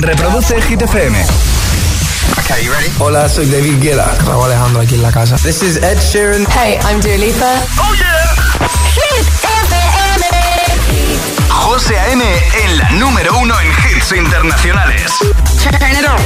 Reproduce 0.00 0.60
Hit 0.68 0.82
FM. 0.82 1.16
Okay, 2.38 2.64
you 2.64 2.72
ready? 2.72 2.90
Hola, 2.98 3.28
soy 3.28 3.46
David 3.46 3.80
Guetta. 3.80 4.14
Raúl 4.26 4.44
Alejandro 4.44 4.82
aquí 4.82 4.94
en 4.94 5.02
la 5.02 5.12
casa. 5.12 5.36
This 5.36 5.62
is 5.62 5.76
Ed 5.76 5.98
Sheeran. 6.00 6.46
Hey, 6.50 6.78
I'm 6.84 7.00
Dua 7.00 7.16
Lipa. 7.16 7.62
¡Oh, 7.78 7.94
yeah! 7.94 8.34
Hit 8.94 9.26
FM. 9.42 10.24
José 11.48 11.98
A.M. 11.98 12.22
en 12.64 12.78
la 12.78 12.90
número 12.90 13.36
uno 13.38 13.54
en 13.60 13.68
hits 13.68 14.12
internacionales. 14.12 15.10
Turn 15.62 15.74
it 15.92 16.06
on. 16.06 16.20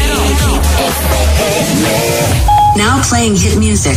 Now 2.77 3.01
playing 3.09 3.37
hit 3.37 3.57
music. 3.57 3.97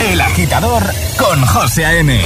El 0.00 0.20
agitador 0.20 0.82
con 1.16 1.44
José 1.46 1.84
A.M. 1.86 2.20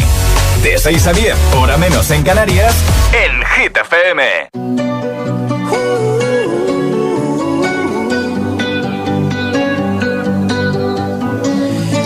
De 0.63 0.79
6 0.79 1.07
a 1.07 1.13
10, 1.13 1.35
hora 1.57 1.77
menos 1.77 2.11
en 2.11 2.23
Canarias, 2.23 2.75
en 3.13 3.43
Hit 3.57 3.77
FM. 3.77 4.82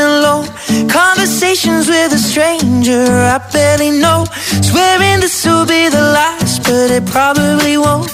Alone. 0.00 0.46
Conversations 0.88 1.88
with 1.88 2.12
a 2.12 2.18
stranger 2.18 3.04
I 3.34 3.38
barely 3.52 3.90
know. 3.90 4.24
Swearing 4.62 5.20
this 5.20 5.44
will 5.44 5.66
be 5.66 5.88
the 5.88 6.04
last, 6.18 6.62
but 6.64 6.90
it 6.90 7.04
probably 7.06 7.76
won't. 7.76 8.10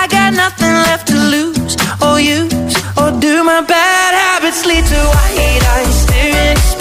I 0.00 0.06
got 0.08 0.32
nothing 0.34 0.74
left 0.88 1.08
to 1.08 1.18
lose 1.34 1.76
or 2.02 2.20
use 2.20 2.76
or 2.96 3.10
do. 3.20 3.44
My 3.44 3.60
bad 3.60 4.12
habits 4.22 4.64
lead 4.66 4.84
to 4.84 5.00
white 5.14 5.64
eyes 5.74 6.02
staring 6.02 6.77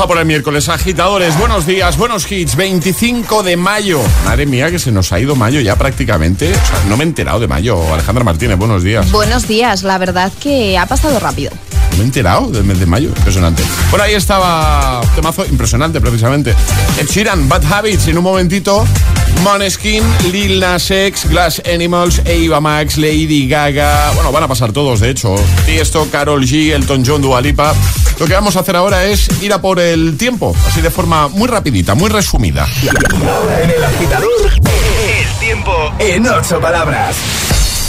Vamos 0.00 0.12
a 0.12 0.14
por 0.14 0.18
el 0.18 0.24
miércoles, 0.24 0.66
agitadores. 0.70 1.36
Buenos 1.36 1.66
días, 1.66 1.98
buenos 1.98 2.32
hits. 2.32 2.56
25 2.56 3.42
de 3.42 3.58
mayo. 3.58 4.00
Madre 4.24 4.46
mía, 4.46 4.70
que 4.70 4.78
se 4.78 4.90
nos 4.90 5.12
ha 5.12 5.20
ido 5.20 5.36
mayo 5.36 5.60
ya 5.60 5.76
prácticamente. 5.76 6.50
O 6.50 6.54
sea, 6.54 6.84
no 6.88 6.96
me 6.96 7.04
he 7.04 7.06
enterado 7.06 7.38
de 7.38 7.46
mayo. 7.46 7.78
Alejandra 7.92 8.24
Martínez, 8.24 8.56
buenos 8.56 8.82
días. 8.82 9.12
Buenos 9.12 9.46
días, 9.46 9.82
la 9.82 9.98
verdad 9.98 10.32
que 10.40 10.78
ha 10.78 10.86
pasado 10.86 11.20
rápido. 11.20 11.50
No 11.90 11.98
me 11.98 12.04
he 12.04 12.06
enterado 12.06 12.50
del 12.50 12.64
mes 12.64 12.80
de 12.80 12.86
mayo. 12.86 13.10
Impresionante. 13.14 13.62
Por 13.90 14.00
ahí 14.00 14.14
estaba 14.14 15.02
un 15.02 15.08
temazo 15.08 15.44
impresionante, 15.44 16.00
precisamente. 16.00 16.54
Ed 16.98 17.06
Sheeran, 17.06 17.46
Bad 17.50 17.70
Habits. 17.70 18.08
En 18.08 18.16
un 18.16 18.24
momentito, 18.24 18.86
Måneskin, 19.42 20.02
Lil 20.30 20.60
Nas 20.60 20.90
X, 20.90 21.28
Glass 21.28 21.62
Animals, 21.72 22.20
Eva 22.24 22.60
Max, 22.60 22.96
Lady 22.96 23.48
Gaga. 23.48 24.12
Bueno, 24.14 24.32
van 24.32 24.44
a 24.44 24.48
pasar 24.48 24.72
todos, 24.72 25.00
de 25.00 25.10
hecho. 25.10 25.34
Tiesto, 25.66 26.08
Carol 26.10 26.44
G, 26.44 26.72
Elton 26.72 27.04
John, 27.06 27.22
Dua 27.22 27.40
Lipa. 27.40 27.74
Lo 28.18 28.26
que 28.26 28.34
vamos 28.34 28.56
a 28.56 28.60
hacer 28.60 28.76
ahora 28.76 29.04
es 29.04 29.28
ir 29.42 29.52
a 29.52 29.60
por 29.60 29.80
el 29.80 30.16
tiempo, 30.16 30.54
así 30.66 30.80
de 30.80 30.90
forma 30.90 31.28
muy 31.28 31.48
rapidita, 31.48 31.94
muy 31.94 32.10
resumida. 32.10 32.66
Ahora 33.26 33.62
en 33.62 33.70
el 33.70 33.84
agitador, 33.84 34.50
el 34.52 35.38
tiempo 35.38 35.72
en 35.98 36.26
ocho 36.26 36.60
palabras. 36.60 37.16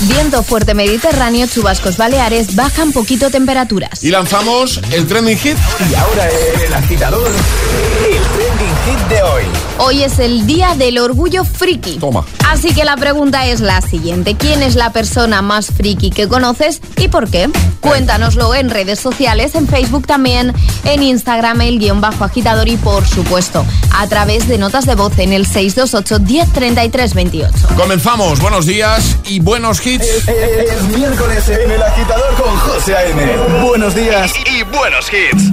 Viento 0.08 0.42
fuerte 0.42 0.74
mediterráneo, 0.74 1.46
chubascos 1.46 1.96
baleares, 1.96 2.56
bajan 2.56 2.92
poquito 2.92 3.30
temperaturas. 3.30 4.04
Y 4.04 4.10
lanzamos 4.10 4.82
el 4.92 5.06
trending 5.06 5.38
hit. 5.38 5.58
Y 5.92 5.94
ahora 5.94 6.28
el 6.66 6.74
agitador, 6.74 7.28
el 7.28 8.24
trending 8.24 8.76
hit 8.86 9.08
de 9.10 9.22
hoy. 9.22 9.44
Hoy 9.78 10.04
es 10.04 10.18
el 10.18 10.48
día 10.48 10.74
del 10.76 10.98
orgullo 10.98 11.44
friki. 11.44 11.98
Toma. 12.00 12.26
Así 12.50 12.74
que 12.74 12.84
la 12.84 12.98
pregunta 12.98 13.46
es 13.46 13.62
la 13.62 13.82
siguiente. 13.82 14.36
¿Quién 14.36 14.64
es 14.64 14.76
la 14.76 14.92
persona 14.92 15.44
más 15.44 15.68
friki 15.68 16.10
que 16.10 16.28
conoces 16.28 16.82
y 16.98 17.08
por 17.08 17.30
qué? 17.30 17.50
Cuéntanoslo 17.80 18.54
en 18.56 18.70
redes 18.70 19.00
sociales, 19.00 19.56
en 19.56 19.68
Facebook 19.68 20.08
también, 20.08 20.54
en 20.84 21.04
Instagram, 21.04 21.62
el 21.62 21.80
guion 21.80 22.02
bajo 22.02 22.24
agitador 22.24 22.68
y 22.68 22.78
por 22.78 23.08
supuesto 23.08 23.66
a 23.96 24.08
través 24.08 24.48
de 24.48 24.58
notas 24.58 24.86
de 24.86 24.96
voz 24.96 25.18
en 25.20 25.34
el 25.34 25.46
628 25.46 26.20
1033 26.20 27.14
28. 27.14 27.54
Comenzamos. 27.76 28.40
Buenos 28.40 28.66
días 28.66 29.18
y 29.26 29.40
buenos 29.40 29.86
hits. 29.86 29.91
Hits. 29.92 30.28
Es, 30.28 30.98
miércoles 30.98 31.50
en 31.50 31.72
El 31.72 31.82
Agitador 31.82 32.36
con 32.36 32.56
José 32.58 32.96
A.M. 32.96 33.64
Buenos 33.64 33.96
días 33.96 34.34
y, 34.46 34.64
buenos 34.64 35.10
hits. 35.12 35.52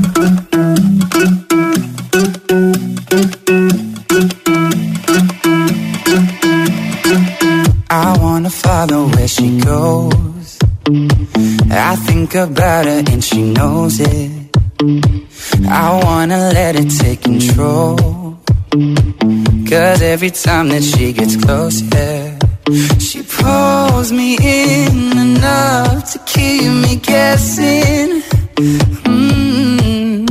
I 7.90 8.18
wanna 8.20 8.50
follow 8.50 9.08
where 9.08 9.28
she 9.28 9.58
goes. 9.60 10.58
I 11.70 11.96
think 12.06 12.34
about 12.34 12.86
her 12.86 13.02
and 13.12 13.22
she 13.22 13.42
knows 13.42 14.00
it. 14.00 14.30
I 15.68 16.00
wanna 16.04 16.50
let 16.52 16.76
it 16.76 16.90
take 16.98 17.22
control. 17.22 17.96
Cause 19.68 20.02
every 20.02 20.30
time 20.30 20.68
that 20.68 20.82
she 20.82 21.12
gets 21.12 21.36
close, 21.36 21.82
yeah, 21.82 22.37
she 22.98 23.22
pulls 23.22 24.12
me 24.12 24.36
in 24.40 25.18
enough 25.18 26.12
to 26.12 26.18
keep 26.26 26.70
me 26.70 26.96
guessing. 26.96 28.22
Mm. 29.04 30.28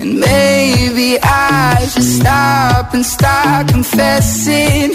And 0.00 0.20
maybe 0.20 1.18
I 1.22 1.86
should 1.90 2.04
stop 2.04 2.94
and 2.94 3.04
start 3.04 3.68
confessing, 3.68 4.94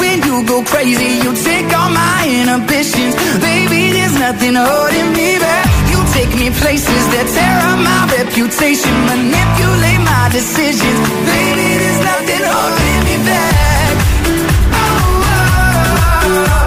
when 0.00 0.22
you 0.22 0.44
go 0.46 0.62
crazy. 0.62 1.20
You 1.24 1.32
take 1.34 1.68
all 1.78 1.90
my 1.90 2.20
inhibitions, 2.28 3.14
baby. 3.40 3.92
There's 3.96 4.16
nothing 4.18 4.54
holding 4.54 5.12
me 5.12 5.38
back. 5.38 5.66
You 5.92 5.98
take 6.16 6.32
me 6.40 6.48
places 6.62 7.02
that 7.12 7.26
tear 7.34 7.58
up 7.70 7.78
my 7.80 8.00
reputation, 8.18 8.94
manipulate 9.10 10.00
my 10.04 10.28
decisions, 10.32 11.00
baby. 11.28 11.68
There's 11.82 12.00
nothing 12.10 12.42
holding 12.52 13.00
me 13.08 13.16
back. 13.28 13.92
Oh, 14.72 14.82
oh, 15.32 15.62
oh. 16.32 16.66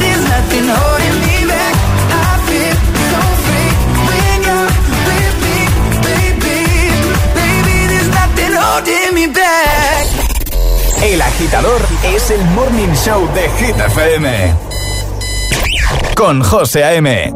There's 0.00 0.24
nothing 0.34 0.66
holding 0.76 1.16
me 1.26 1.36
back. 1.52 1.74
I 2.12 2.30
feel 2.48 2.76
so 3.10 3.20
free 3.44 3.72
when 4.08 4.36
you're 4.48 4.70
with 5.08 5.36
me, 5.44 5.58
baby. 6.06 6.58
Baby, 7.38 7.76
there's 7.92 8.10
nothing 8.20 8.52
holding 8.56 9.10
me 9.14 9.26
back. 9.32 9.97
El 11.02 11.22
agitador 11.22 11.80
es 12.04 12.30
el 12.30 12.44
morning 12.46 12.92
show 12.94 13.28
de 13.32 13.48
Hit 13.58 13.76
FM. 13.78 14.54
Con 16.14 16.42
José 16.42 16.84
A.M. 16.84 17.32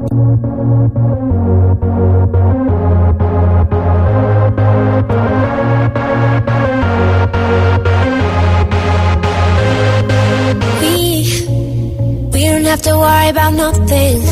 Have 12.72 12.80
to 12.84 12.96
worry 12.96 13.28
about 13.28 13.52
nothing. 13.52 14.22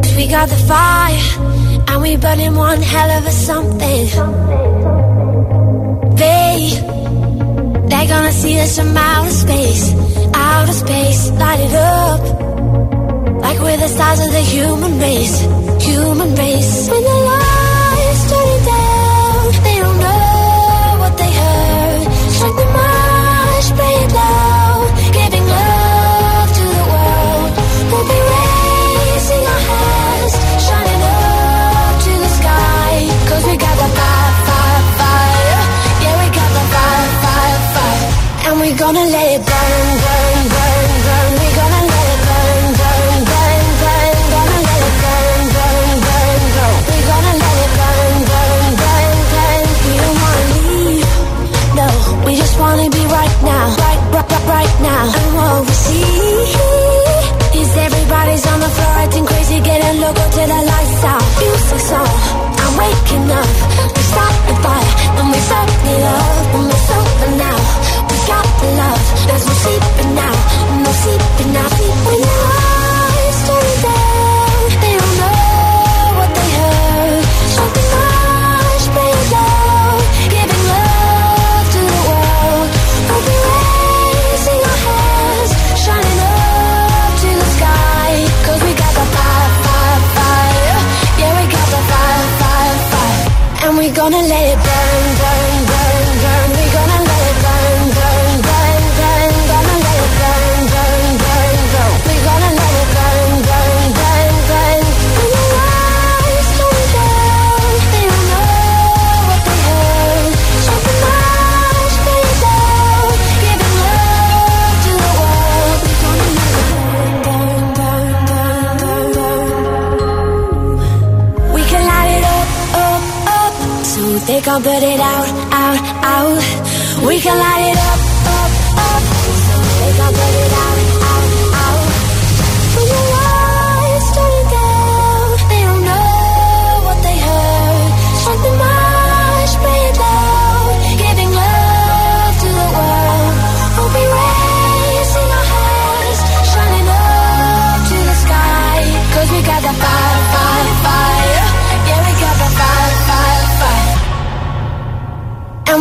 Cause 0.00 0.16
we 0.16 0.28
got 0.28 0.48
the 0.48 0.54
fire, 0.54 1.18
and 1.88 2.02
we 2.02 2.16
burning 2.16 2.54
one 2.54 2.80
hell 2.80 3.10
of 3.18 3.26
a 3.26 3.32
something. 3.32 4.06
They, 6.14 6.99
they're 8.00 8.08
gonna 8.08 8.32
see 8.32 8.58
us 8.58 8.78
from 8.78 8.96
outer 8.96 9.30
space, 9.30 9.92
outer 10.34 10.72
space, 10.72 11.30
light 11.32 11.60
it 11.60 11.74
up. 11.74 12.20
Like 13.42 13.58
we're 13.60 13.76
the 13.76 13.88
stars 13.88 14.20
of 14.20 14.32
the 14.32 14.40
human 14.40 14.98
race, 14.98 15.40
human 15.84 16.34
race. 16.34 16.88
When 16.90 17.02
the 17.02 17.18
lights 17.30 18.22
turn 18.30 18.64
down, 18.64 19.64
they 19.64 19.78
don't 19.80 19.98
know 20.00 20.19
Gonna 38.92 39.06
let 39.06 39.40
it 39.40 39.46
burn, 39.46 39.98
burn, 40.02 40.39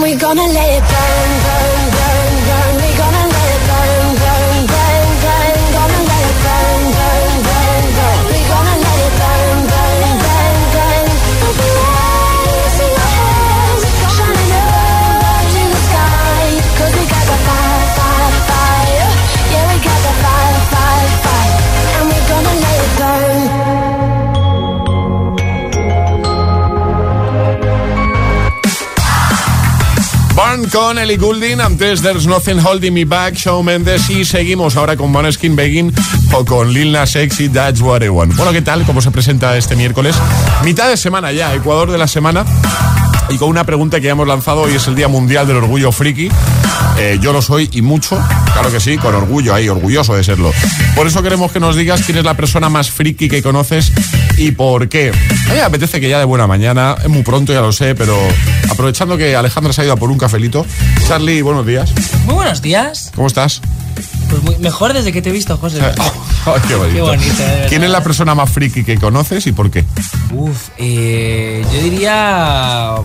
we 0.10 0.16
gonna 0.16 0.42
let 0.42 0.70
it 0.78 0.84
burn. 0.90 1.19
Con 30.80 30.98
Ellie 30.98 31.18
Goulding, 31.18 31.60
antes 31.60 32.02
There's 32.02 32.26
Nothing 32.26 32.58
Holding 32.66 32.94
Me 32.94 33.04
Back, 33.04 33.34
Shawn 33.34 33.66
Mendes 33.66 34.10
y 34.10 34.24
seguimos 34.24 34.78
ahora 34.78 34.96
con 34.96 35.12
Måneskin 35.12 35.54
Begging 35.54 35.92
o 36.32 36.46
con 36.46 36.72
Lil 36.72 36.94
Nas 36.94 37.18
X 37.18 37.52
That's 37.52 37.82
What 37.82 38.02
I 38.02 38.08
Want. 38.08 38.34
Bueno, 38.38 38.54
¿qué 38.54 38.62
tal? 38.62 38.86
¿Cómo 38.86 39.02
se 39.02 39.12
presenta 39.12 39.58
este 39.58 39.76
miércoles? 39.76 40.16
Mitad 40.64 40.88
de 40.88 40.96
semana 40.96 41.34
ya, 41.34 41.54
Ecuador 41.54 41.92
de 41.92 41.98
la 41.98 42.08
semana. 42.08 42.46
Y 43.30 43.38
con 43.38 43.50
una 43.50 43.64
pregunta 43.64 44.00
que 44.00 44.08
ya 44.08 44.12
hemos 44.12 44.28
lanzado, 44.28 44.62
hoy 44.62 44.74
es 44.76 44.88
el 44.88 44.96
Día 44.96 45.08
Mundial 45.08 45.46
del 45.48 45.58
Orgullo 45.58 45.92
Friki. 45.92 46.30
Eh, 46.98 47.20
yo 47.22 47.32
lo 47.32 47.42
soy 47.42 47.70
y 47.72 47.82
mucho, 47.82 48.22
claro 48.54 48.72
que 48.72 48.80
sí, 48.80 48.98
con 48.98 49.16
orgullo 49.16 49.54
ahí, 49.54 49.70
orgulloso 49.70 50.16
de 50.16 50.24
serlo. 50.24 50.52
Por 50.96 51.08
eso 51.08 51.22
queremos 51.24 51.52
que 51.52 51.60
nos 51.60 51.76
digas 51.76 52.02
quién 52.06 52.18
es 52.18 52.26
la 52.26 52.34
persona 52.34 52.68
más 52.68 52.92
friki 52.92 53.30
que 53.30 53.42
conoces 53.42 53.94
y 54.38 54.52
por 54.52 54.90
qué. 54.90 55.12
A 55.12 55.50
mí 55.50 55.56
me 55.56 55.62
apetece 55.62 56.02
que 56.02 56.10
ya 56.10 56.20
de 56.20 56.26
buena 56.26 56.46
mañana, 56.46 56.96
es 57.02 57.08
muy 57.08 57.24
pronto, 57.24 57.54
ya 57.54 57.62
lo 57.62 57.72
sé, 57.72 57.96
pero 57.96 58.18
aprovechando 58.70 59.16
que 59.16 59.36
Alejandra 59.36 59.72
se 59.72 59.82
ha 59.82 59.84
ido 59.86 59.94
a 59.94 59.98
por 59.98 60.12
un 60.12 60.18
cafelito. 60.18 60.66
Charlie, 61.08 61.42
buenos 61.42 61.66
días. 61.66 61.94
Muy 62.26 62.36
buenos 62.36 62.62
días. 62.62 63.12
¿Cómo 63.16 63.28
estás? 63.28 63.62
Pues 64.30 64.44
muy- 64.44 64.58
mejor 64.58 64.94
desde 64.94 65.12
que 65.12 65.22
te 65.22 65.30
he 65.30 65.32
visto, 65.32 65.58
José. 65.58 65.80
Qué 66.68 66.76
bonito. 66.76 66.96
Qué 66.96 67.02
bonito, 67.02 67.38
de 67.38 67.46
verdad. 67.46 67.66
¿Quién 67.70 67.84
es 67.84 67.90
la 67.90 68.02
persona 68.04 68.34
más 68.36 68.50
friki 68.50 68.84
que 68.84 68.98
conoces 68.98 69.46
y 69.48 69.52
por 69.52 69.70
qué? 69.70 69.86
Uf, 70.34 70.70
eh, 70.78 71.64
yo 71.74 71.82
diría. 71.84 72.96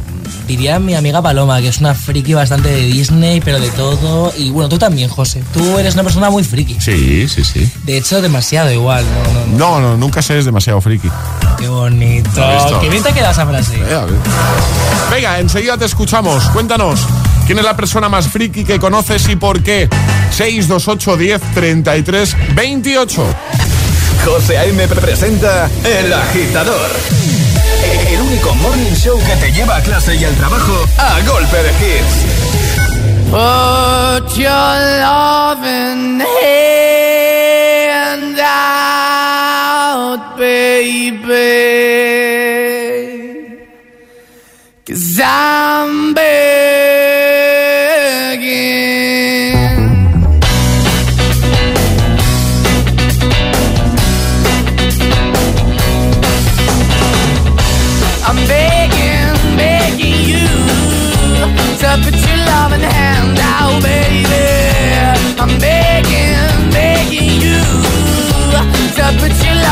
Diría 0.47 0.79
mi 0.79 0.95
amiga 0.95 1.23
Paloma, 1.23 1.61
que 1.63 1.69
es 1.69 1.79
una 1.79 1.95
friki 1.95 2.35
bastante 2.35 2.69
de 2.69 2.83
Disney, 2.83 3.41
pero 3.41 3.59
de 3.61 3.71
todo. 3.71 4.33
Y 4.37 4.51
bueno, 4.51 4.69
tú 4.69 4.79
también, 4.79 5.09
José. 5.09 5.43
Tú 5.55 5.79
eres 5.79 5.95
una 5.95 6.03
persona 6.03 6.29
muy 6.31 6.45
friki. 6.45 6.77
Sí, 6.81 7.27
sí, 7.29 7.43
sí. 7.45 7.71
De 7.85 7.97
hecho, 7.97 8.21
demasiado 8.21 8.71
igual. 8.71 9.05
No, 9.05 9.33
no, 9.33 9.47
no. 9.47 9.81
No, 9.81 9.81
no, 9.81 9.97
nunca 9.97 10.21
se 10.23 10.39
es 10.39 10.45
demasiado 10.45 10.81
friki. 10.83 11.09
Qué 11.59 11.69
bonito. 11.69 12.31
Qué 12.81 12.89
bien 12.91 13.03
te 13.03 13.13
queda 13.13 13.31
esa 13.31 13.47
frase. 13.47 13.75
Eh. 13.77 14.01
Venga, 15.11 15.39
enseguida 15.39 15.79
te 15.79 15.87
escuchamos. 15.87 16.45
Cuéntanos, 16.51 17.01
¿quién 17.47 17.59
es 17.59 17.65
la 17.65 17.75
persona 17.77 18.09
más 18.09 18.29
friki 18.29 18.65
que 18.65 18.79
conoces 18.79 19.27
y 19.29 19.37
por 19.37 19.63
qué? 19.63 19.89
628 20.35 21.17
10 21.17 21.41
33 21.55 22.37
28. 22.55 23.35
José 24.25 24.59
A.M. 24.59 24.89
presenta 24.89 25.71
El 25.85 26.13
Agitador. 26.13 26.91
El 28.09 28.21
único 28.21 28.53
morning 28.57 28.95
show 28.97 29.17
que 29.25 29.37
te 29.37 29.53
lleva 29.53 29.77
a 29.77 29.83
clase 29.83 30.17
y 30.17 30.25
al 30.25 30.35
trabajo 30.35 30.85
a 30.99 31.21
golpe 31.21 31.63
de 31.63 31.71
hits. 31.71 32.25
Put 33.31 34.37
your 34.37 35.01
loving 35.01 36.21
hand 36.21 38.41
out, 38.41 40.37
baby. 40.37 41.23
Cause 44.85 45.21
I'm 45.21 46.13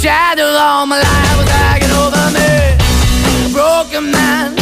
Shadow 0.00 0.44
all 0.44 0.86
my 0.86 1.00
life 1.00 1.36
was 1.38 1.48
hanging 1.48 1.90
over 1.90 2.30
me. 2.30 2.46
A 3.46 3.52
broken 3.52 4.12
man 4.12 4.54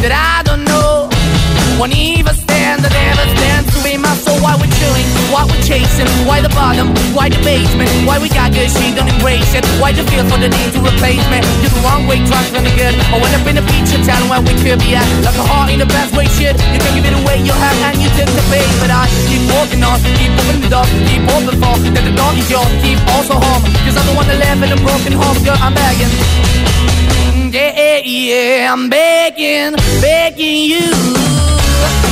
that 0.00 0.12
I 0.12 0.42
don't. 0.44 0.51
Won't 1.80 1.96
even 1.96 2.34
stand, 2.34 2.84
that 2.84 2.92
never 2.92 3.26
stands 3.36 3.72
to 3.74 3.78
be 3.82 3.96
my 3.98 4.12
soul. 4.20 4.38
Why 4.44 4.54
we're 4.54 4.70
chilling, 4.78 5.08
why 5.32 5.42
we're 5.48 5.64
chasing, 5.64 6.06
why 6.28 6.44
the 6.44 6.52
bottom, 6.52 6.92
why 7.16 7.32
the 7.32 7.40
basement, 7.42 7.90
why 8.06 8.20
we 8.20 8.28
got 8.28 8.52
good, 8.52 8.70
she 8.70 8.94
don't 8.94 9.08
embrace 9.08 9.50
it. 9.56 9.64
Why 9.80 9.90
the 9.90 10.04
feel 10.06 10.22
for 10.28 10.38
the 10.38 10.52
need 10.52 10.70
to 10.76 10.80
replace 10.84 11.24
me? 11.32 11.40
You're 11.64 11.74
the 11.74 11.82
wrong 11.82 12.06
way, 12.06 12.20
trying 12.28 12.52
to 12.54 12.60
be 12.62 12.72
good. 12.76 12.94
I 13.10 13.16
went 13.18 13.34
up 13.34 13.46
in 13.48 13.56
a 13.58 13.64
feature 13.66 13.98
town 14.04 14.28
where 14.30 14.42
we 14.44 14.54
could 14.62 14.78
be 14.84 14.94
at. 14.94 15.06
Like 15.26 15.38
a 15.38 15.44
heart 15.48 15.72
in 15.74 15.82
the 15.82 15.90
best 15.90 16.14
way, 16.14 16.28
shit. 16.38 16.54
You 16.70 16.78
can 16.78 16.92
give 16.94 17.06
it 17.08 17.16
away, 17.18 17.42
you 17.42 17.54
have, 17.56 17.78
and 17.88 17.98
you 17.98 18.08
took 18.14 18.30
the 18.30 18.44
bait. 18.52 18.68
But 18.78 18.92
I 18.92 19.08
keep 19.26 19.42
walking 19.50 19.82
on, 19.82 19.98
keep 20.20 20.30
moving 20.38 20.62
the 20.62 20.70
door, 20.70 20.86
keep 21.08 21.22
before 21.24 21.42
before 21.50 21.76
that 21.98 22.04
the 22.04 22.14
dog 22.14 22.38
is 22.38 22.46
yours, 22.46 22.70
keep 22.78 23.00
also 23.16 23.34
home. 23.34 23.62
Cause 23.82 23.96
I'm 23.98 24.06
the 24.06 24.14
one 24.14 24.26
that 24.28 24.38
live 24.38 24.60
in 24.62 24.70
a 24.70 24.80
broken 24.80 25.12
home, 25.18 25.38
girl, 25.42 25.58
I'm 25.58 25.74
begging. 25.74 26.12
Yeah, 27.50 27.74
yeah, 27.74 28.00
yeah, 28.04 28.72
I'm 28.72 28.88
begging, 28.88 29.74
begging 30.00 30.70
you 30.70 31.41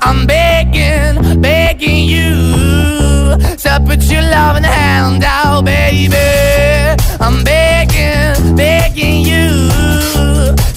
I'm 0.00 0.26
begging, 0.26 1.40
begging 1.40 2.04
you 2.04 3.36
to 3.56 3.82
put 3.86 4.02
your 4.04 4.22
loving 4.22 4.64
hand 4.64 5.24
out, 5.24 5.64
baby. 5.64 6.16
I'm 7.20 7.44
begging, 7.44 8.56
begging 8.56 9.22
you 9.22 9.68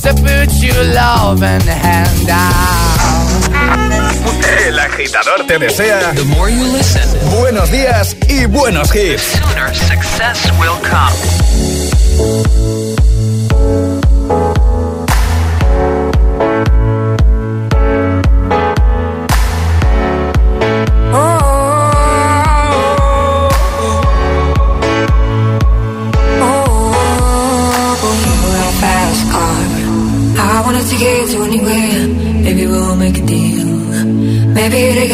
to 0.03 0.13
put 0.13 0.51
your 0.61 0.83
loving 0.93 1.67
hand 1.67 2.29
out. 2.29 2.61
El 4.67 4.79
agitador 4.79 5.45
te 5.47 5.57
desea 5.59 6.13
buenos 7.31 7.71
días 7.71 8.15
y 8.27 8.45
buenos 8.45 8.93
hits. 8.95 9.21
sooner 9.21 9.73
success 9.73 10.51
will 10.59 10.77
come. 10.83 11.13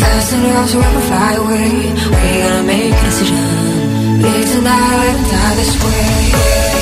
Fast 0.00 0.32
enough 0.32 0.68
so 0.70 0.78
we 0.78 0.84
can 0.84 1.02
fly 1.10 1.32
away. 1.34 1.70
We 2.12 2.28
gotta 2.42 2.62
make 2.64 2.94
a 2.94 3.04
decision. 3.04 3.36
Live 4.22 4.48
tonight, 4.52 5.14
and 5.14 5.26
die 5.30 5.54
this 5.56 5.74
way. 5.84 6.79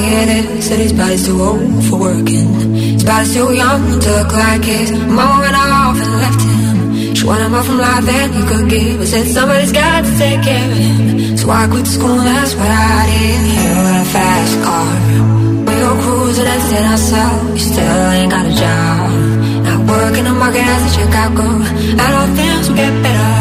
Is. 0.00 0.66
Said 0.66 0.78
his 0.78 0.92
body's 0.92 1.26
too 1.26 1.40
old 1.40 1.84
for 1.86 1.98
working. 1.98 2.48
His 2.96 3.04
body's 3.04 3.34
too 3.34 3.52
young 3.54 4.00
to 4.00 4.08
look 4.18 4.32
like 4.32 4.64
his. 4.64 4.90
Mama 4.92 5.40
went 5.42 5.56
off 5.56 5.96
and 6.00 6.12
left 6.22 6.40
him. 6.42 7.14
She 7.14 7.24
wanted 7.24 7.48
more 7.50 7.62
from 7.62 7.78
life 7.78 8.04
than 8.04 8.32
he 8.32 8.42
could 8.50 8.68
give. 8.68 9.00
I 9.00 9.04
said 9.04 9.26
somebody's 9.26 9.72
got 9.72 10.04
to 10.04 10.10
take 10.18 10.42
care 10.42 10.70
of 10.70 10.76
him. 10.76 11.36
So 11.36 11.50
I 11.50 11.66
quit 11.68 11.86
school, 11.86 12.18
and 12.18 12.26
that's 12.26 12.54
what 12.54 12.70
I 12.70 13.06
did. 13.10 13.40
You 13.52 13.74
got 13.86 14.00
a 14.00 14.08
fast 14.14 14.54
car. 14.66 14.90
We 15.66 15.74
go 15.84 15.90
cruising 16.02 16.46
and 16.46 16.62
set 16.68 16.84
ourselves. 16.92 17.50
You 17.56 17.64
still 17.72 18.10
ain't 18.16 18.30
got 18.30 18.44
a 18.46 18.54
job. 18.64 19.10
Not 19.66 19.80
working 19.90 20.24
the 20.24 20.34
market 20.42 20.64
as 20.74 20.82
a 20.88 20.90
Chicago. 20.98 21.46
I 22.02 22.06
know 22.12 22.26
things 22.38 22.68
will 22.68 22.76
get 22.76 22.94
better. 23.02 23.36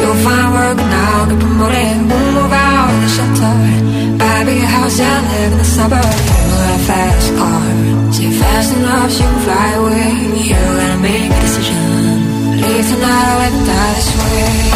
You'll 0.00 0.20
find 0.24 0.48
work 0.56 0.78
now, 0.78 1.26
get 1.30 1.38
promoted. 1.40 1.96
We'll 2.08 2.32
move 2.36 2.52
out 2.52 2.90
of 2.92 3.00
the 3.02 3.08
shelter. 3.16 4.25
Buy 4.36 4.42
a 4.42 4.66
house 4.66 5.00
and 5.00 5.26
live 5.32 5.52
in 5.52 5.58
the 5.58 5.64
suburbs. 5.64 6.04
You 6.04 6.48
got 6.52 6.76
a 6.76 6.84
fast 6.84 7.34
car. 7.36 8.12
Say 8.12 8.30
fast 8.38 8.76
enough 8.76 9.10
so 9.10 9.24
you 9.24 9.30
can 9.30 9.40
fly 9.46 9.72
away. 9.80 10.12
You 10.44 10.52
gotta 10.52 10.98
make 11.00 11.32
a 11.32 11.40
decision. 11.40 12.60
Leave 12.60 12.86
tonight 12.86 13.28
or 13.32 13.38
let 13.40 13.66
die 13.66 13.94
this 13.94 14.10
way. 14.18 14.75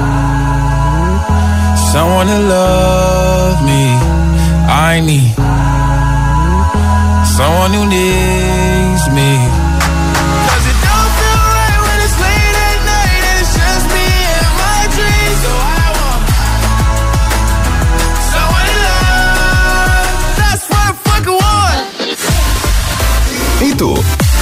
someone 1.91 2.27
to 2.27 2.39
love 2.39 3.65
me. 3.65 3.83
I 4.87 5.01
need 5.03 5.35
someone 7.37 7.73
who 7.75 7.83
needs 7.89 9.05
me. 9.17 9.50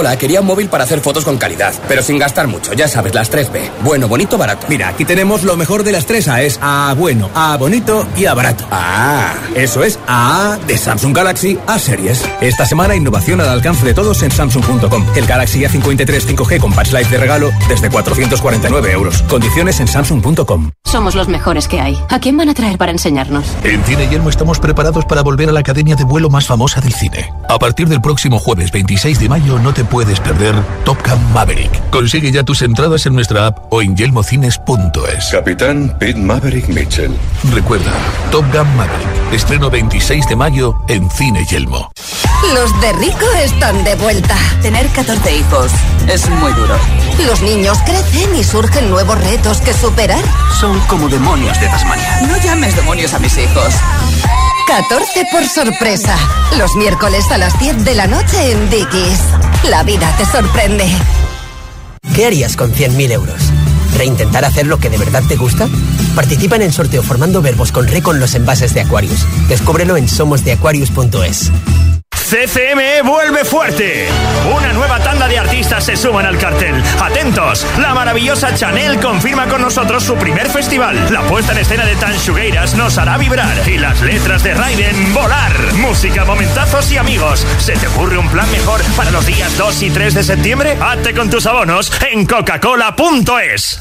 Hola, 0.00 0.16
quería 0.16 0.40
un 0.40 0.46
móvil 0.46 0.70
para 0.70 0.84
hacer 0.84 1.00
fotos 1.00 1.26
con 1.26 1.36
calidad, 1.36 1.74
pero 1.86 2.02
sin 2.02 2.18
gastar 2.18 2.46
mucho, 2.46 2.72
ya 2.72 2.88
sabes, 2.88 3.14
las 3.14 3.30
3B. 3.30 3.68
Bueno, 3.84 4.08
bonito, 4.08 4.38
barato. 4.38 4.66
Mira, 4.70 4.88
aquí 4.88 5.04
tenemos 5.04 5.42
lo 5.42 5.58
mejor 5.58 5.84
de 5.84 5.92
las 5.92 6.06
tres 6.06 6.26
A, 6.26 6.40
es 6.40 6.58
A 6.62 6.94
bueno, 6.96 7.28
A 7.34 7.58
bonito 7.58 8.06
y 8.16 8.24
A 8.24 8.32
barato. 8.32 8.64
Ah, 8.70 9.34
Eso 9.54 9.84
es 9.84 9.98
A 10.08 10.56
de 10.66 10.78
Samsung 10.78 11.14
Galaxy 11.14 11.58
A 11.66 11.78
series. 11.78 12.26
Esta 12.40 12.64
semana 12.64 12.96
innovación 12.96 13.42
al 13.42 13.50
alcance 13.50 13.84
de 13.84 13.92
todos 13.92 14.22
en 14.22 14.30
Samsung.com. 14.30 15.04
El 15.14 15.26
Galaxy 15.26 15.64
A53 15.64 16.34
5G 16.34 16.60
con 16.60 16.72
Patch 16.72 16.92
Life 16.94 17.10
de 17.10 17.18
regalo 17.18 17.50
desde 17.68 17.90
449 17.90 18.92
euros. 18.92 19.20
Condiciones 19.24 19.80
en 19.80 19.88
Samsung.com. 19.88 20.70
Somos 20.86 21.14
los 21.14 21.28
mejores 21.28 21.68
que 21.68 21.78
hay. 21.78 22.02
¿A 22.08 22.20
quién 22.20 22.38
van 22.38 22.48
a 22.48 22.54
traer 22.54 22.78
para 22.78 22.90
enseñarnos? 22.90 23.44
En 23.64 23.84
Cine 23.84 24.08
Yelmo 24.08 24.30
estamos 24.30 24.60
preparados 24.60 25.04
para 25.04 25.20
volver 25.22 25.50
a 25.50 25.52
la 25.52 25.60
academia 25.60 25.94
de 25.94 26.04
vuelo 26.04 26.30
más 26.30 26.46
famosa 26.46 26.80
del 26.80 26.94
cine. 26.94 27.30
A 27.50 27.58
partir 27.58 27.86
del 27.86 28.00
próximo 28.00 28.38
jueves 28.38 28.72
26 28.72 29.20
de 29.20 29.28
mayo 29.28 29.58
no 29.58 29.74
te 29.74 29.84
puedes 29.90 30.20
perder 30.20 30.54
Top 30.84 30.98
Gun 31.06 31.32
Maverick. 31.32 31.90
Consigue 31.90 32.30
ya 32.32 32.44
tus 32.44 32.62
entradas 32.62 33.04
en 33.06 33.14
nuestra 33.14 33.48
app 33.48 33.72
o 33.72 33.82
en 33.82 33.96
yelmocines.es. 33.96 35.28
Capitán 35.30 35.96
Pete 35.98 36.18
Maverick 36.18 36.68
Mitchell. 36.68 37.12
Recuerda, 37.52 37.92
Top 38.30 38.44
Gun 38.52 38.76
Maverick. 38.76 39.32
Estreno 39.32 39.68
26 39.68 40.26
de 40.28 40.36
mayo 40.36 40.76
en 40.88 41.10
Cine 41.10 41.44
Yelmo. 41.44 41.90
Los 42.54 42.80
de 42.80 42.92
Rico 42.94 43.26
están 43.44 43.84
de 43.84 43.94
vuelta. 43.96 44.36
Tener 44.62 44.86
14 44.88 45.36
hijos 45.36 45.70
es 46.08 46.28
muy 46.30 46.52
duro. 46.52 46.74
Los 47.26 47.42
niños 47.42 47.78
crecen 47.84 48.34
y 48.34 48.42
surgen 48.44 48.88
nuevos 48.90 49.22
retos 49.22 49.60
que 49.60 49.74
superar. 49.74 50.24
Son 50.58 50.78
como 50.86 51.08
demonios 51.08 51.60
de 51.60 51.66
Tasmania. 51.66 52.20
No 52.28 52.36
llames 52.38 52.74
demonios 52.76 53.12
a 53.12 53.18
mis 53.18 53.36
hijos. 53.36 53.74
14 54.66 55.26
por 55.32 55.44
sorpresa. 55.46 56.16
Los 56.56 56.74
miércoles 56.76 57.30
a 57.30 57.38
las 57.38 57.58
10 57.58 57.84
de 57.84 57.94
la 57.94 58.06
noche 58.06 58.52
en 58.52 58.70
Dickies. 58.70 59.20
La 59.68 59.79
vida 59.82 60.14
te 60.16 60.24
sorprende. 60.24 60.84
¿Qué 62.14 62.26
harías 62.26 62.56
con 62.56 62.72
100.000 62.72 63.12
euros? 63.12 63.40
¿Reintentar 63.96 64.44
hacer 64.44 64.66
lo 64.66 64.78
que 64.78 64.90
de 64.90 64.98
verdad 64.98 65.22
te 65.28 65.36
gusta? 65.36 65.68
Participa 66.14 66.56
en 66.56 66.62
el 66.62 66.72
sorteo 66.72 67.02
formando 67.02 67.42
verbos 67.42 67.72
con 67.72 67.86
re 67.86 68.02
con 68.02 68.20
los 68.20 68.34
envases 68.34 68.74
de 68.74 68.82
Aquarius. 68.82 69.26
Descúbrelo 69.48 69.96
en 69.96 70.08
somosdeaquarius.es. 70.08 71.50
CCME 72.20 73.02
vuelve 73.02 73.44
fuerte. 73.44 74.08
Una 74.54 74.72
nueva 74.72 75.00
tanda 75.00 75.26
de 75.26 75.38
artistas 75.38 75.84
se 75.84 75.96
suman 75.96 76.26
al 76.26 76.38
cartel. 76.38 76.80
Atentos, 77.00 77.66
la 77.78 77.94
maravillosa 77.94 78.54
Chanel 78.54 79.00
confirma 79.00 79.46
con 79.46 79.62
nosotros 79.62 80.04
su 80.04 80.14
primer 80.16 80.48
festival. 80.48 80.96
La 81.10 81.22
puesta 81.22 81.52
en 81.52 81.58
escena 81.58 81.84
de 81.84 81.96
Tan 81.96 82.16
Shugueiras 82.16 82.74
nos 82.74 82.98
hará 82.98 83.18
vibrar 83.18 83.68
y 83.68 83.78
las 83.78 84.00
letras 84.02 84.44
de 84.44 84.54
Raiden 84.54 85.12
volar. 85.14 85.52
Música, 85.74 86.24
momentazos 86.24 86.92
y 86.92 86.98
amigos. 86.98 87.44
¿Se 87.58 87.72
te 87.72 87.88
ocurre 87.88 88.18
un 88.18 88.28
plan 88.28 88.50
mejor 88.52 88.80
para 88.96 89.10
los 89.10 89.26
días 89.26 89.56
2 89.56 89.82
y 89.82 89.90
3 89.90 90.14
de 90.14 90.22
septiembre? 90.22 90.76
Hazte 90.80 91.14
con 91.14 91.30
tus 91.30 91.46
abonos 91.46 91.90
en 92.12 92.26
coca-cola.es. 92.26 93.80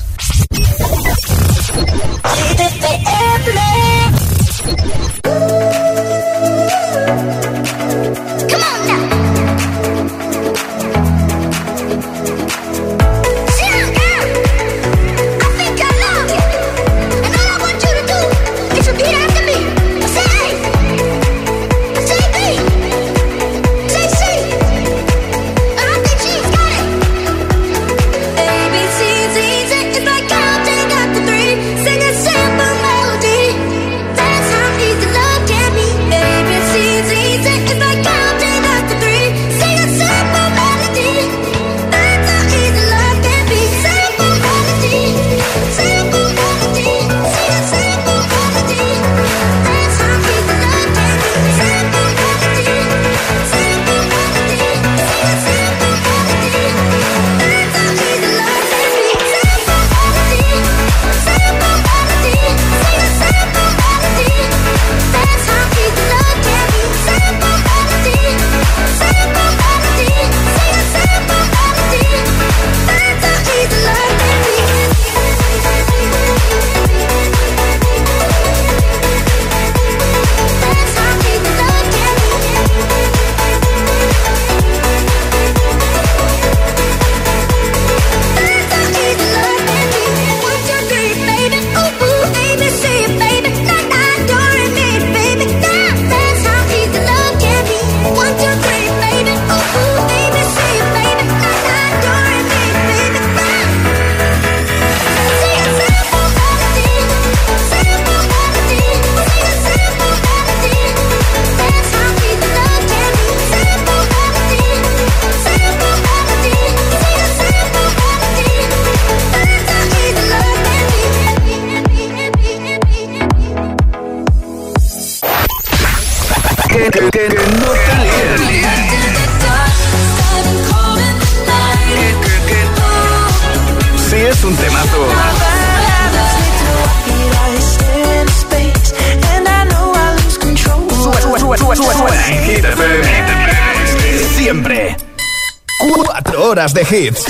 hits. 146.91 147.25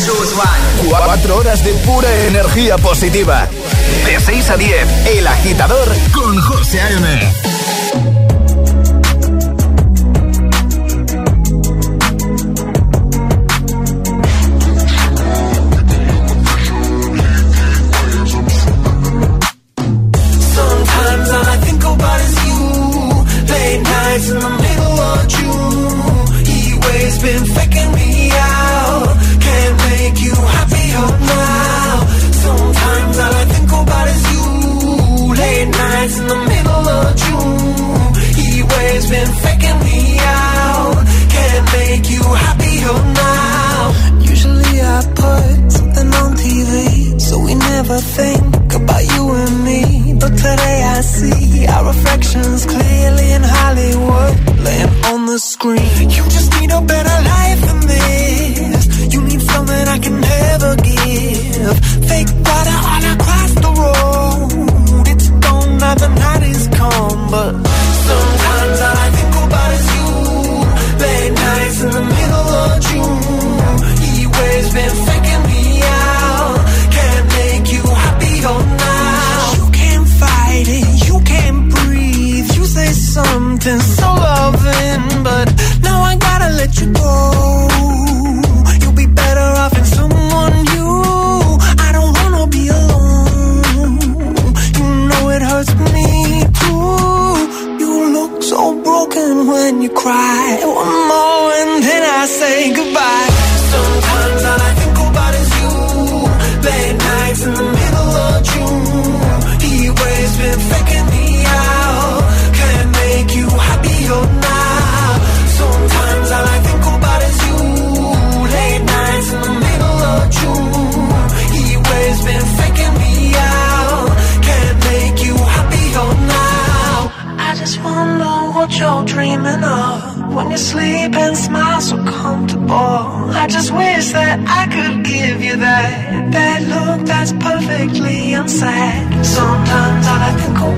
Cuatro 0.87 1.37
horas 1.37 1.63
de 1.63 1.73
pura 1.73 2.09
energía 2.25 2.77
positiva. 2.77 3.47
De 4.05 4.19
6 4.19 4.49
a 4.49 4.57
10, 4.57 5.07
El 5.07 5.27
Agitador 5.27 5.95
con 6.13 6.39
José 6.41 6.81
A.M. 6.81 7.08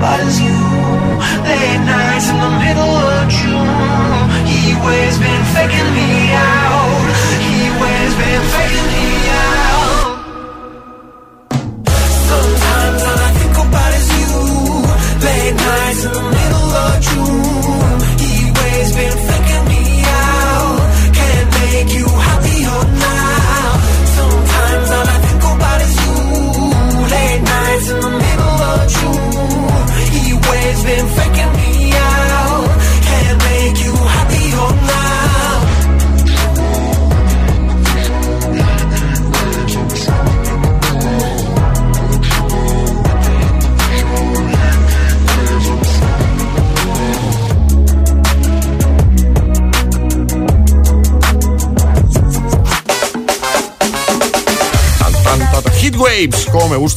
Think 0.02 0.42
you. 0.42 0.58
Late 1.46 1.78
nights 1.86 2.28
in 2.28 2.38
the 2.42 2.50
middle 2.58 2.94
of 3.14 3.28
June. 3.30 4.26
He 4.50 4.74
always 4.74 5.16
been 5.18 5.44
faking 5.54 5.90
me 5.94 6.21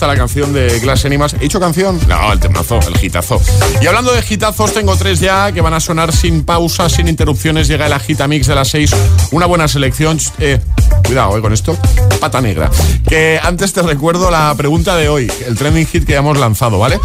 la 0.08 0.16
canción 0.16 0.54
de 0.54 0.80
Glass 0.80 1.06
Animals. 1.06 1.34
¿He 1.34 1.40
dicho 1.40 1.60
canción? 1.60 2.00
No, 2.08 2.32
el 2.34 2.40
temazo, 2.40 2.80
el 2.88 3.04
hitazo. 3.04 3.42
Y 3.82 3.88
hablando 3.88 4.12
de 4.12 4.24
hitazos, 4.28 4.74
tengo 4.74 4.96
tres 4.96 5.20
ya 5.20 5.52
que 5.52 5.62
van 5.62 5.74
a 5.74 5.80
sonar 5.80 6.12
sin 6.14 6.44
pausa, 6.44 6.90
sin 6.90 7.08
interrupciones. 7.08 7.68
Llega 7.68 7.88
el 7.88 7.94
Agitamix 7.94 8.48
de 8.48 8.56
las 8.56 8.70
seis. 8.70 8.96
Una 9.32 9.46
buena 9.46 9.68
selección. 9.68 10.20
Eh, 10.40 10.60
cuidado 11.06 11.38
eh, 11.38 11.42
con 11.42 11.54
esto. 11.54 11.78
Pata 12.20 12.42
negra. 12.42 12.70
Que 13.08 13.40
antes 13.42 13.74
te 13.74 13.82
recuerdo 13.82 14.32
la 14.32 14.54
pregunta 14.56 14.96
de 14.96 15.10
hoy, 15.10 15.32
el 15.46 15.56
trending 15.58 15.88
hit 15.88 16.06
que 16.06 16.14
ya 16.14 16.20
hemos 16.20 16.38
lanzado, 16.38 16.80
¿vale? 16.80 17.00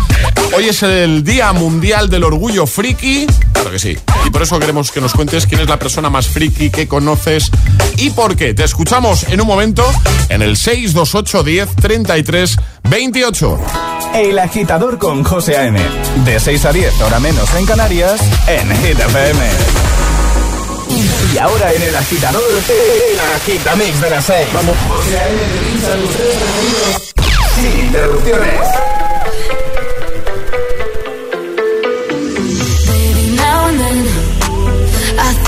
Hoy 0.57 0.69
es 0.69 0.83
el 0.83 1.25
Día 1.25 1.53
Mundial 1.53 2.11
del 2.11 2.25
Orgullo 2.25 2.67
Friki. 2.67 3.27
Claro 3.53 3.71
que 3.71 3.79
sí. 3.79 3.97
Y 4.31 4.33
por 4.33 4.43
eso 4.43 4.61
queremos 4.61 4.93
que 4.93 5.01
nos 5.01 5.13
cuentes 5.13 5.45
quién 5.45 5.61
es 5.61 5.69
la 5.69 5.77
persona 5.77 6.09
más 6.09 6.29
friki 6.29 6.71
que 6.71 6.87
conoces 6.87 7.51
y 7.97 8.11
por 8.11 8.37
qué. 8.37 8.55
Te 8.55 8.63
escuchamos 8.63 9.25
en 9.25 9.41
un 9.41 9.47
momento 9.49 9.85
en 10.29 10.41
el 10.41 10.57
628 10.57 11.43
10 11.43 11.75
33 11.75 12.57
28. 12.89 13.59
El 14.15 14.39
agitador 14.39 14.99
con 14.99 15.25
José 15.25 15.57
A.M. 15.57 15.81
De 16.25 16.39
6 16.39 16.65
a 16.65 16.73
10, 16.73 17.01
hora 17.01 17.19
menos 17.19 17.53
en 17.57 17.67
Canarias, 17.67 18.21
en 18.47 18.69
Hit 18.77 19.01
FM. 19.01 19.41
Y 21.35 21.39
ahora 21.39 21.73
en 21.73 21.83
el 21.83 21.97
agitador, 21.97 22.45
el 22.53 23.21
agitamix 23.35 24.01
de 24.01 24.11
las 24.11 24.25
6. 24.27 24.47
Vamos. 24.55 24.77
José 24.87 25.19
A.M. 25.19 25.41
te 25.41 25.59
pincha 25.59 25.97
los 25.97 26.11
tres 26.11 26.37
preferidos 26.37 27.15
sin 27.57 27.87
interrupciones. 27.87 28.90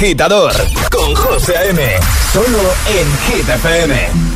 Agitador 0.00 0.54
con 0.90 1.14
José 1.14 1.58
A.M. 1.58 1.78
Solo 2.32 2.58
en 2.86 3.34
Hit 3.34 3.46
FM. 3.46 4.29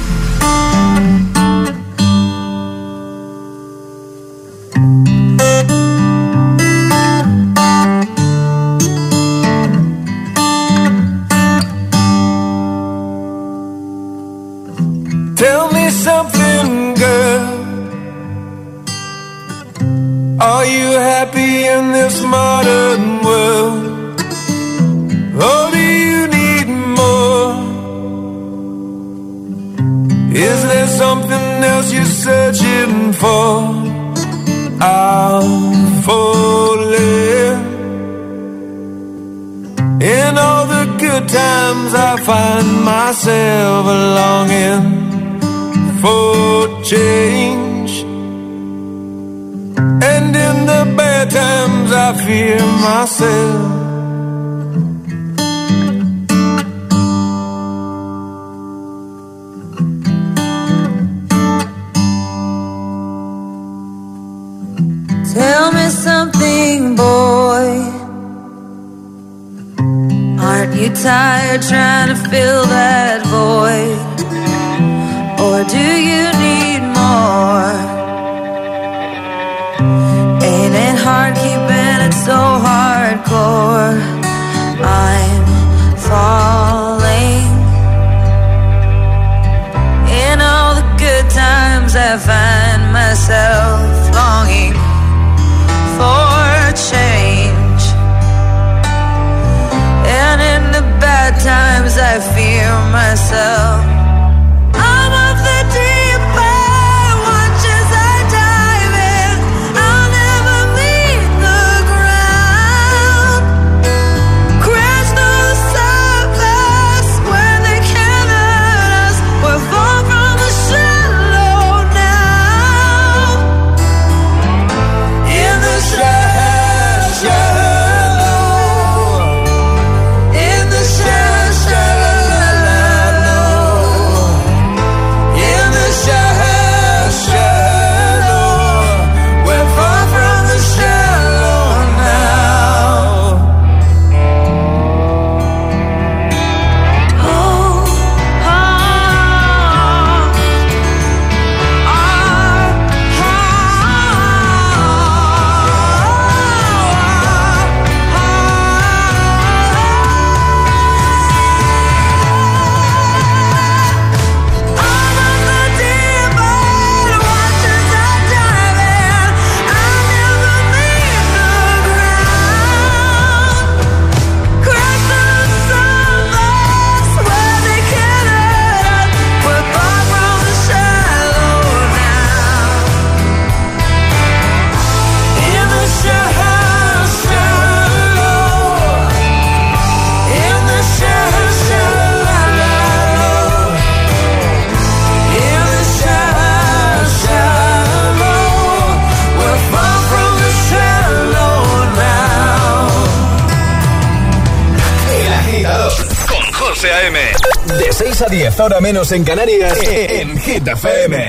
10, 208.55 208.61
ahora 208.61 208.80
menos 208.80 209.11
en 209.12 209.24
Canarias, 209.24 209.78
en 209.82 210.38
Hit 210.38 210.68
FM. 210.68 211.24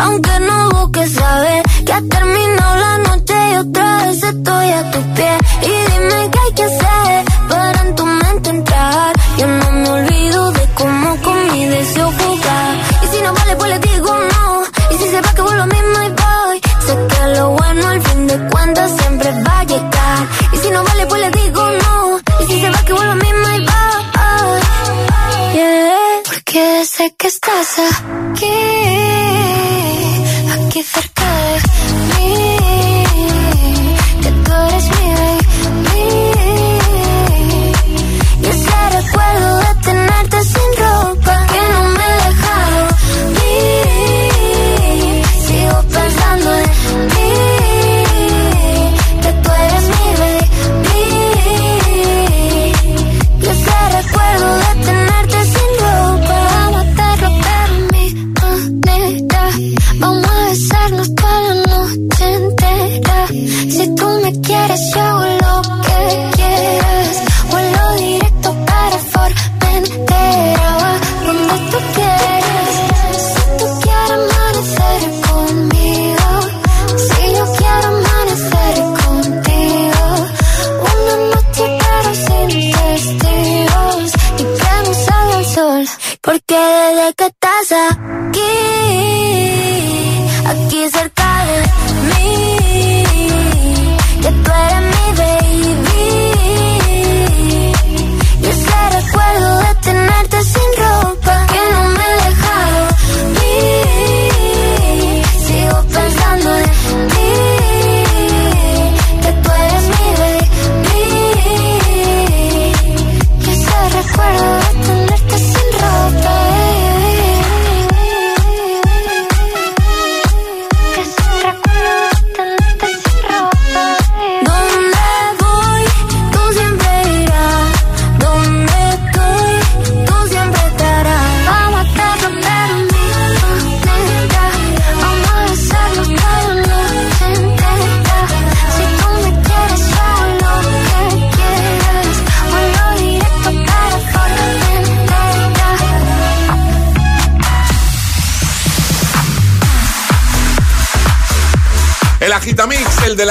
Aunque 0.00 0.40
no 0.40 0.70
busques 0.70 1.12
saber 1.12 1.62
que 1.86 1.92
ha 1.92 2.02
terminado 2.16 2.76
la 2.76 2.98
noche 2.98 3.34
y 3.52 3.56
otra 3.56 4.06
vez 4.06 4.22
estoy 4.22 4.68
a 4.70 4.90
tu 4.90 5.00
pie. 5.14 5.32
Y 5.62 5.72
dime 5.90 6.30
qué 6.32 6.38
hay 6.44 6.52
que 6.54 6.64
hacer 6.64 7.24
para 7.48 7.80
en 7.82 7.94
tu 7.94 8.06
mente 8.06 8.50
entrar. 8.50 9.12
Yo 9.38 9.46
no 9.46 9.72
me 9.72 9.88
olvido 9.90 10.52
de 10.52 10.64
cómo 10.74 11.16
con 11.22 11.52
mi 11.52 11.64
deseo 11.66 12.10
jugar. 12.18 12.72
Y 13.04 13.06
si 13.12 13.22
no 13.22 13.32
vale, 13.34 13.56
pues 13.56 13.70
le 13.70 13.78
digo 13.78 14.12
no. 14.32 14.62
Y 14.92 14.94
si 14.98 15.06
se 15.10 15.20
va, 15.20 15.34
que 15.34 15.42
vuelvo 15.42 15.62
a 15.62 15.66
mismo 15.66 15.98
y 16.08 16.10
voy. 16.22 16.60
Sé 16.86 16.92
que 17.10 17.38
lo 17.38 17.50
bueno 17.50 17.88
al 17.88 18.02
fin 18.02 18.26
de 18.26 18.36
cuentas 18.48 18.90
siempre 18.98 19.30
va 19.46 19.58
a 19.60 19.64
llegar. 19.64 20.20
Y 20.54 20.56
si 20.58 20.70
no 20.70 20.84
vale, 20.84 21.06
pues 21.06 21.20
le 21.20 21.30
digo 21.42 21.62
no. 21.82 22.20
Y 22.40 22.46
si 22.46 22.60
se 22.60 22.70
va, 22.70 22.78
que 22.84 22.92
vuelvo 22.92 23.12
a 23.12 23.16
mismo 23.16 23.46
y 23.56 23.60
voy. 23.68 24.60
Yeah. 25.54 26.22
Porque 26.26 26.84
sé 26.84 27.14
que 27.18 27.26
estás 27.26 27.78
aquí, 27.78 28.09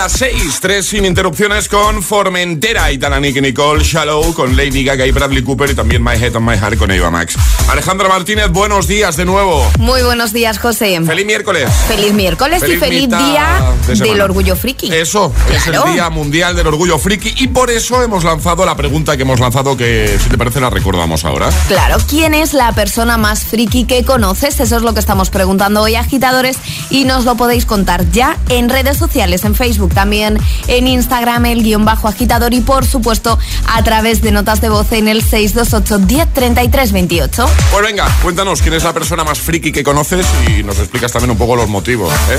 las 0.09 0.19
6, 0.19 0.59
3 0.61 0.85
sin 0.85 1.05
interrupciones 1.05 1.67
con 1.67 2.01
Formentera, 2.01 2.91
Itana, 2.91 3.19
Nick 3.19 3.41
Nicole, 3.41 3.83
Shallow, 3.83 4.33
con 4.33 4.55
Lady 4.55 4.83
Gaga 4.83 5.05
y 5.05 5.11
Bradley 5.11 5.43
Cooper 5.43 5.69
y 5.71 5.75
también 5.75 6.03
My 6.03 6.13
Head 6.13 6.35
on 6.35 6.45
My 6.45 6.57
Heart 6.57 6.77
con 6.77 6.91
Eva 6.91 7.11
Max. 7.11 7.35
Alejandra 7.69 8.07
Martínez, 8.07 8.49
buenos 8.49 8.87
días 8.87 9.17
de 9.17 9.25
nuevo. 9.25 9.69
Muy 9.77 10.01
buenos 10.01 10.31
días, 10.31 10.57
José. 10.57 10.99
Feliz 11.05 11.25
miércoles. 11.25 11.69
Feliz 11.87 12.13
miércoles 12.13 12.63
y 12.67 12.77
feliz 12.77 13.09
día 13.09 13.73
de 13.87 13.95
del 13.95 14.21
orgullo 14.21 14.55
friki. 14.55 14.91
Eso, 14.91 15.33
es 15.53 15.67
el. 15.67 15.79
Día 15.93 16.09
Mundial 16.09 16.55
del 16.55 16.67
Orgullo 16.67 16.97
Friki 16.97 17.35
y 17.37 17.47
por 17.47 17.71
eso 17.71 18.03
hemos 18.03 18.23
lanzado 18.23 18.65
la 18.65 18.75
pregunta 18.75 19.15
que 19.15 19.23
hemos 19.23 19.39
lanzado 19.39 19.77
que, 19.77 20.17
si 20.21 20.29
te 20.29 20.37
parece, 20.37 20.59
la 20.59 20.69
recordamos 20.69 21.25
ahora. 21.25 21.49
Claro, 21.67 21.97
¿quién 22.07 22.33
es 22.33 22.53
la 22.53 22.71
persona 22.73 23.17
más 23.17 23.43
friki 23.43 23.85
que 23.85 24.03
conoces? 24.03 24.59
Eso 24.59 24.75
es 24.75 24.81
lo 24.81 24.93
que 24.93 24.99
estamos 24.99 25.29
preguntando 25.29 25.81
hoy, 25.81 25.95
agitadores, 25.95 26.57
y 26.89 27.05
nos 27.05 27.25
lo 27.25 27.35
podéis 27.35 27.65
contar 27.65 28.09
ya 28.11 28.37
en 28.49 28.69
redes 28.69 28.97
sociales, 28.97 29.45
en 29.45 29.55
Facebook, 29.55 29.93
también 29.99 30.39
en 30.67 30.87
Instagram, 30.87 31.45
el 31.47 31.61
guion 31.61 31.83
bajo 31.83 32.07
agitador 32.07 32.53
y 32.53 32.61
por 32.61 32.85
supuesto 32.85 33.37
a 33.67 33.83
través 33.83 34.21
de 34.21 34.31
notas 34.31 34.61
de 34.61 34.69
voz 34.69 34.89
en 34.93 35.09
el 35.09 35.21
628 35.21 36.05
10 36.07 36.33
33 36.33 36.91
28. 36.93 37.49
Pues 37.69 37.83
venga, 37.83 38.07
cuéntanos 38.21 38.61
quién 38.61 38.75
es 38.75 38.85
la 38.85 38.93
persona 38.93 39.25
más 39.25 39.39
friki 39.39 39.73
que 39.73 39.83
conoces 39.83 40.25
y 40.47 40.63
nos 40.63 40.79
explicas 40.79 41.11
también 41.11 41.31
un 41.31 41.37
poco 41.37 41.57
los 41.57 41.67
motivos. 41.67 42.13
¿eh? 42.13 42.37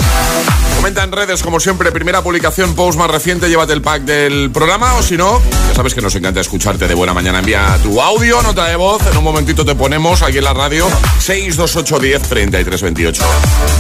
Comenta 0.77 1.05
en 1.05 1.13
redes, 1.13 1.43
como 1.43 1.61
siempre, 1.61 1.93
primera 1.93 2.23
publicación, 2.23 2.75
post 2.75 2.99
más 2.99 3.11
reciente, 3.11 3.51
llévate 3.51 3.75
el 3.75 3.83
pack 3.83 4.05
del 4.05 4.51
programa 4.51 4.95
o 4.95 5.03
si 5.03 5.19
no, 5.19 5.39
ya 5.69 5.75
sabes 5.75 5.93
que 5.93 6.01
nos 6.01 6.15
encanta 6.15 6.41
escucharte 6.41 6.89
de 6.89 6.95
buena 6.95 7.13
mañana. 7.13 7.41
Envía 7.41 7.79
tu 7.83 8.01
audio, 8.01 8.41
nota 8.41 8.65
de 8.65 8.77
voz, 8.77 9.03
en 9.07 9.19
un 9.19 9.25
momentito 9.25 9.67
te 9.67 9.75
ponemos 9.75 10.23
aquí 10.23 10.39
en 10.39 10.45
la 10.45 10.55
radio 10.55 10.89
628 11.19 11.99
10 11.99 12.23
33 12.23 12.81
28. 12.81 13.23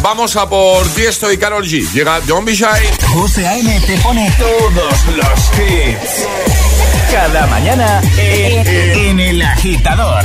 Vamos 0.02 0.36
a 0.36 0.46
por 0.50 0.86
Tiesto 0.88 1.32
y 1.32 1.38
Carol 1.38 1.64
G. 1.64 1.90
Llega 1.94 2.20
John 2.28 2.44
B. 2.44 2.54
Shy. 2.54 2.66
José 3.14 3.46
A.M. 3.46 3.69
te 3.78 3.96
pone 3.98 4.30
todos 4.38 5.06
los 5.16 5.52
hits. 5.58 6.26
Cada 7.12 7.46
mañana 7.46 8.00
en, 8.18 9.20
El 9.20 9.42
Agitador. 9.42 10.24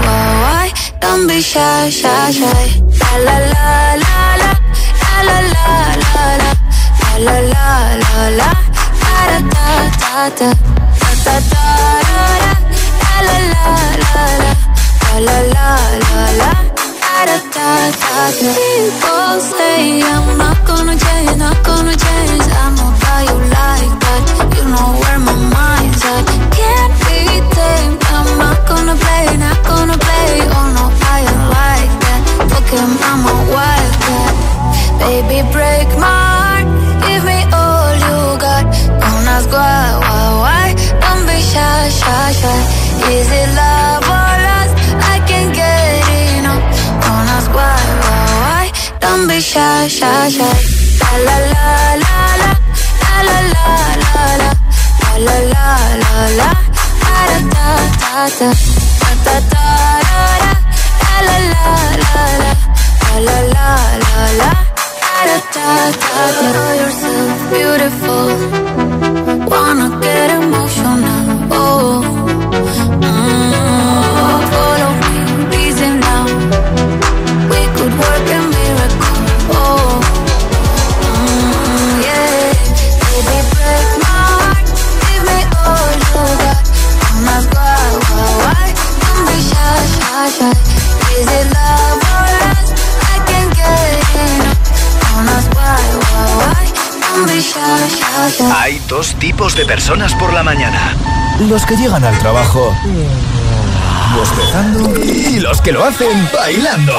Don't 1.01 1.27
be 1.27 1.41
shy, 1.41 1.89
shy, 1.89 2.31
shy. 2.31 2.63
La 2.99 3.11
la 3.27 3.37
la 3.53 3.95
la 4.03 4.15
la 4.41 4.51
la 5.27 5.37
la 5.39 5.65
la 5.65 5.95
la 6.01 6.25
la 6.25 6.55
la 7.25 7.37
la 7.51 7.65
la 7.65 7.75
la 8.01 8.29
la 8.39 8.49
da 9.01 9.39
da 9.51 9.69
da 10.01 10.29
da 10.39 10.49
da 10.49 10.59
da 11.25 11.35
da 11.35 11.39
da 11.41 11.75
la 12.11 12.27
la 12.31 13.37
la 13.37 13.49
la 13.51 14.25
la 14.41 15.25
la 15.25 15.37
la 15.53 15.69
la 16.01 16.25
la 16.39 16.51
da 16.51 17.25
da 17.25 17.69
da 18.01 18.19
da 18.31 18.51
People 18.51 19.35
say 19.55 20.01
I'm 20.01 20.37
not 20.37 20.57
gonna 20.65 20.95
change, 20.97 21.35
not 21.37 21.57
gonna 21.63 21.95
change. 21.95 22.45
I 22.61 22.65
know 22.77 22.91
that 23.03 23.21
you 23.29 23.37
like 23.57 23.93
that. 24.03 24.21
You 24.57 24.63
know 24.73 24.89
where 25.01 25.19
my 25.19 25.35
mind's 25.53 26.03
at. 26.05 26.25
Can't 26.57 26.93
de 99.61 99.67
personas 99.67 100.15
por 100.15 100.33
la 100.33 100.41
mañana. 100.41 100.95
Los 101.47 101.65
que 101.67 101.75
llegan 101.75 102.03
al 102.03 102.17
trabajo 102.17 102.75
bostezando 104.15 104.99
y 105.03 105.39
los 105.39 105.61
que 105.61 105.71
lo 105.71 105.83
hacen 105.83 106.29
bailando. 106.33 106.93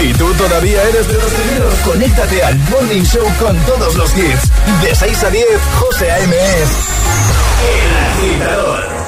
¿Y 0.00 0.12
tú 0.12 0.32
todavía 0.34 0.82
eres 0.84 1.08
de 1.08 1.14
los 1.14 1.32
primeros? 1.32 1.74
Conéctate 1.84 2.44
al 2.44 2.56
Morning 2.70 3.02
Show 3.02 3.26
con 3.40 3.56
todos 3.64 3.96
los 3.96 4.16
hits. 4.16 4.50
De 4.82 4.94
6 4.94 5.24
a 5.24 5.30
10, 5.30 5.44
José 5.80 6.12
A.M. 6.12 6.36
es 6.36 6.70
El 7.74 8.34
Agitador. 8.36 8.99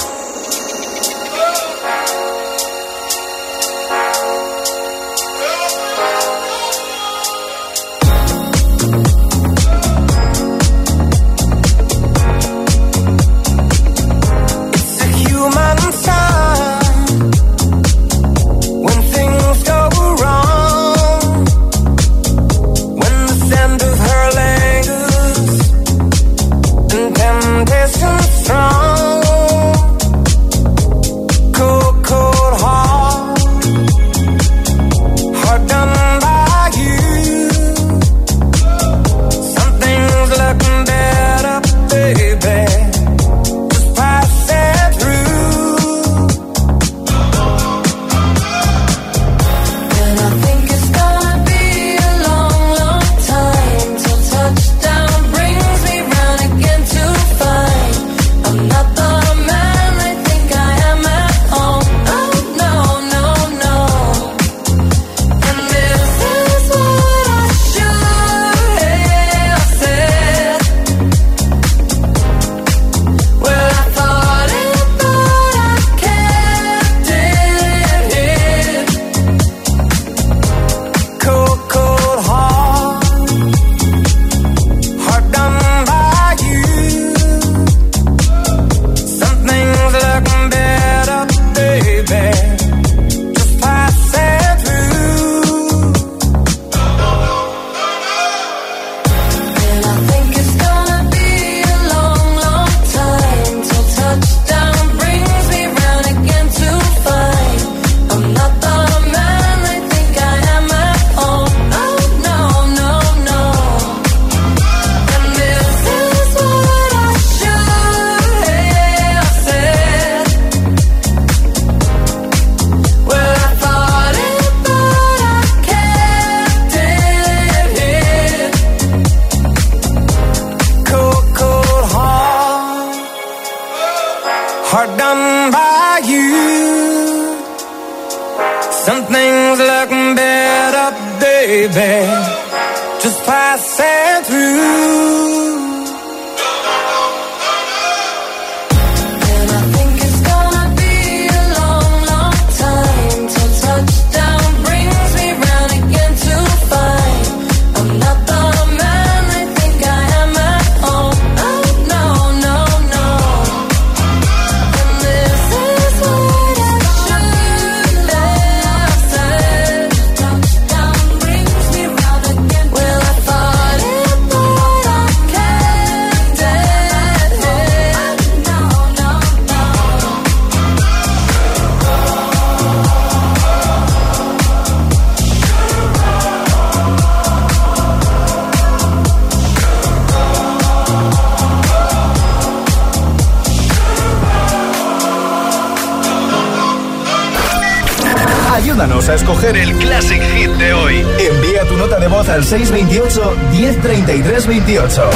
Vamos 198.70 199.08
a 199.08 199.14
escoger 199.14 199.56
el 199.56 199.72
Classic 199.76 200.22
Hit 200.22 200.50
de 200.52 200.72
hoy. 200.72 201.04
Envía 201.18 201.64
tu 201.64 201.76
nota 201.76 201.98
de 201.98 202.06
voz 202.06 202.28
al 202.28 202.44
628 202.44 203.36
1033 203.50 204.46
28. 204.46 205.10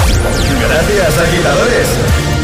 Gracias, 0.68 1.18
agitadores. 1.18 2.35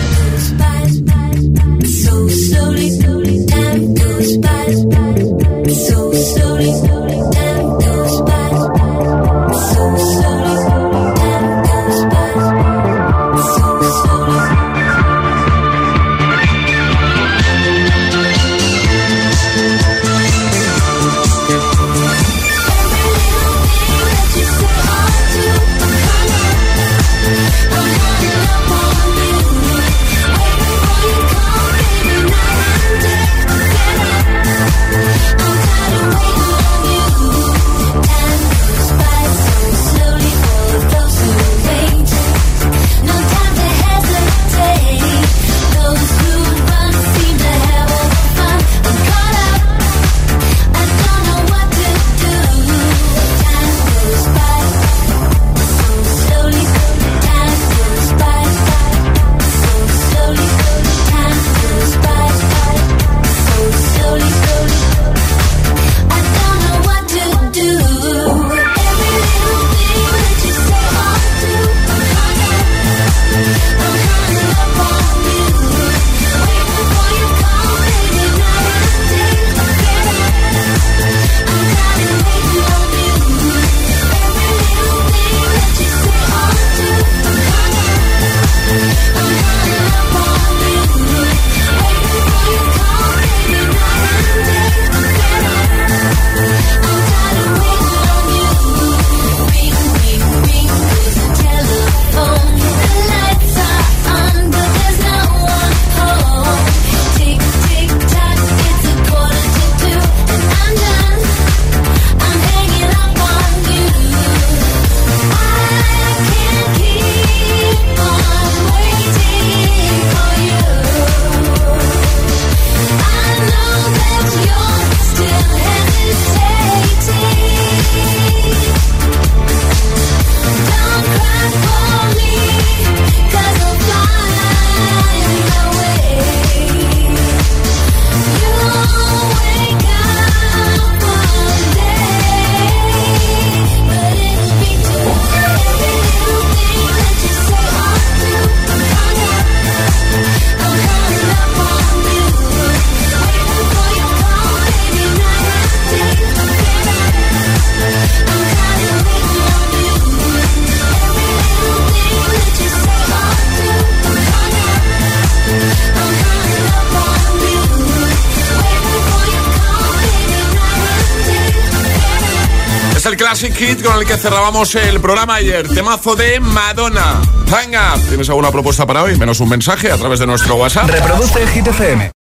Con 173.82 173.98
el 173.98 174.06
que 174.06 174.16
cerrábamos 174.16 174.74
el 174.74 175.00
programa 175.00 175.36
ayer. 175.36 175.68
Temazo 175.68 176.14
de 176.14 176.38
Madonna. 176.40 177.20
Hang 177.50 177.74
up. 177.74 178.08
¿Tienes 178.08 178.28
alguna 178.28 178.50
propuesta 178.50 178.86
para 178.86 179.02
hoy? 179.02 179.16
Menos 179.18 179.40
un 179.40 179.48
mensaje 179.48 179.90
a 179.90 179.96
través 179.96 180.20
de 180.20 180.26
nuestro 180.26 180.54
WhatsApp. 180.54 180.88
Reproduce 180.88 181.46
Hit 181.48 181.66
FM. 181.66 182.10